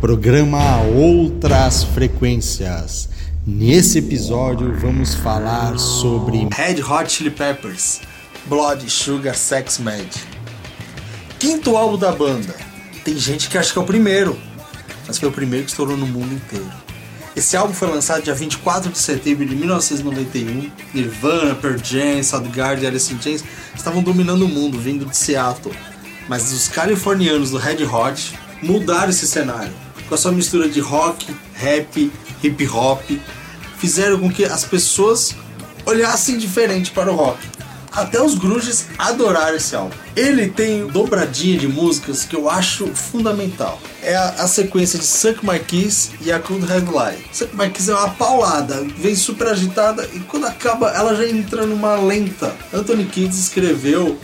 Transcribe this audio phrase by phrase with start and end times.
[0.00, 3.10] Programa Outras Frequências.
[3.46, 8.00] Nesse episódio vamos falar sobre Red Hot Chili Peppers,
[8.46, 10.18] Blood Sugar Sex Magic.
[11.38, 12.54] Quinto álbum da banda.
[13.04, 14.38] Tem gente que acha que é o primeiro,
[15.06, 16.72] mas foi o primeiro que estourou no mundo inteiro.
[17.36, 20.70] Esse álbum foi lançado dia 24 de setembro de 1991.
[20.94, 23.44] Nirvana, Pearl Jam, Soundgarden e Alice in Chains
[23.76, 25.74] estavam dominando o mundo, vindo de Seattle.
[26.26, 29.89] Mas os californianos do Red Hot mudaram esse cenário.
[30.10, 32.10] Com a sua mistura de rock, rap,
[32.42, 33.00] hip hop,
[33.78, 35.36] fizeram com que as pessoas
[35.86, 37.38] olhassem diferente para o rock.
[37.92, 39.94] Até os grunges adoraram esse álbum.
[40.16, 43.80] Ele tem dobradinha de músicas que eu acho fundamental.
[44.02, 47.24] É a, a sequência de Suck My Kiss e a Cold Headline.
[47.32, 51.64] Suck My Kiss é uma paulada, vem super agitada e quando acaba ela já entra
[51.66, 52.52] numa lenta.
[52.74, 54.18] Anthony Kidd escreveu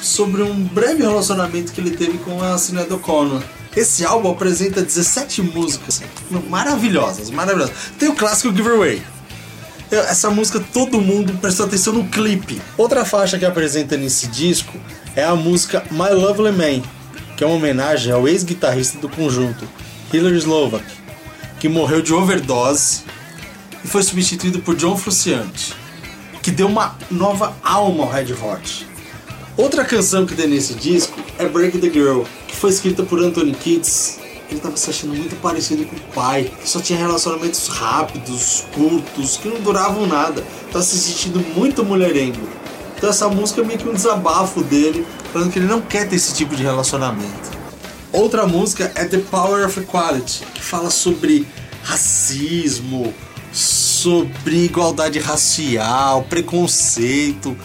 [0.00, 3.42] sobre um breve relacionamento que ele teve com a Sinead O'Connor.
[3.76, 6.02] Esse álbum apresenta 17 músicas
[6.48, 7.74] maravilhosas, maravilhosas.
[7.98, 9.02] Tem o clássico Giveaway.
[9.90, 12.60] Essa música todo mundo prestou atenção no clipe.
[12.76, 14.78] Outra faixa que apresenta nesse disco
[15.14, 16.82] é a música My Lovely Man,
[17.36, 19.68] que é uma homenagem ao ex-guitarrista do conjunto,
[20.12, 20.84] Hilary Slovak,
[21.60, 23.02] que morreu de overdose
[23.84, 25.74] e foi substituído por John Frusciante,
[26.42, 28.93] que deu uma nova alma ao Red Hot.
[29.56, 33.52] Outra canção que tem nesse disco é Break the Girl, que foi escrita por Anthony
[33.52, 34.18] Kids.
[34.48, 39.36] Ele estava se achando muito parecido com o pai, que só tinha relacionamentos rápidos, curtos,
[39.36, 40.44] que não duravam nada.
[40.72, 42.48] Tá se sentindo muito mulherengo.
[42.96, 46.16] Então essa música é meio que um desabafo dele, falando que ele não quer ter
[46.16, 47.52] esse tipo de relacionamento.
[48.12, 51.46] Outra música é The Power of Equality, que fala sobre
[51.84, 53.14] racismo,
[53.52, 57.56] sobre igualdade racial, preconceito.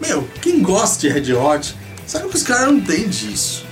[0.00, 3.64] Meu, quem gosta de Red Hot sabe que os caras não têm disso.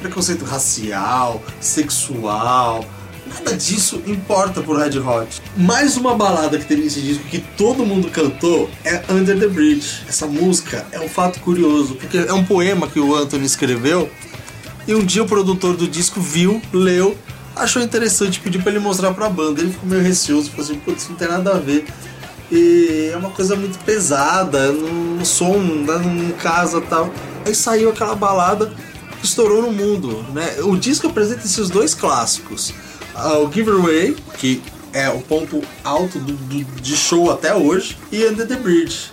[0.00, 2.84] Preconceito racial, sexual,
[3.26, 5.40] nada disso importa pro Red Hot.
[5.56, 10.02] Mais uma balada que teve nesse disco que todo mundo cantou é Under the Bridge.
[10.08, 14.10] Essa música é um fato curioso, porque é um poema que o Anthony escreveu
[14.86, 17.16] e um dia o produtor do disco viu, leu,
[17.54, 19.60] achou interessante, pediu pra ele mostrar pra banda.
[19.60, 21.86] Ele ficou meio receoso, falou assim: putz, não tem nada a ver.
[22.50, 27.10] E é uma coisa muito pesada, no som, em casa tal.
[27.44, 28.72] Aí saiu aquela balada
[29.18, 30.56] que estourou no mundo, né?
[30.62, 32.70] O disco apresenta esses dois clássicos.
[33.14, 34.62] Uh, o Giveaway, que
[34.92, 39.10] é o ponto alto do, do, de show até hoje, e Under the Bridge.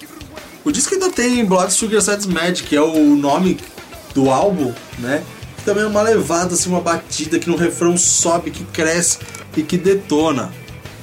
[0.64, 3.58] O disco ainda tem Blood Sugar Sex Magic, que é o nome
[4.14, 5.24] do álbum, né?
[5.66, 9.20] Também é uma levada, assim, uma batida que no refrão sobe, que cresce
[9.56, 10.52] e que detona.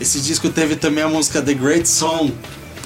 [0.01, 2.35] Esse disco teve também a música The Great Song,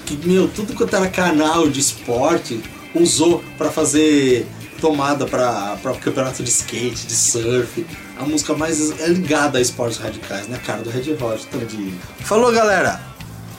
[0.04, 2.60] que, meu, tudo quanto era canal de esporte
[2.94, 4.47] usou para fazer
[4.80, 7.86] tomada para campeonato de skate, de surf.
[8.19, 10.82] A música mais é ligada a esportes radicais, né, cara?
[10.82, 11.98] Do Red Hot, tadinho.
[12.20, 13.00] Falou, galera!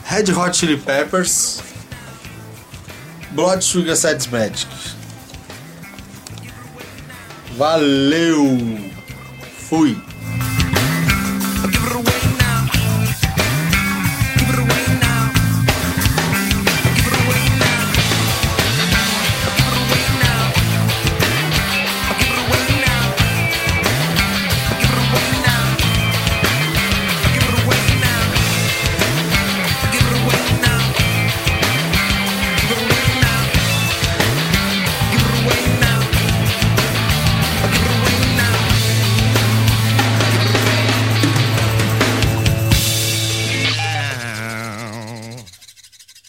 [0.04, 1.60] Red Hot Chili Peppers,
[3.32, 4.68] Blood Sugar Sex Magic.
[7.56, 8.58] Valeu!
[9.68, 9.96] Fui!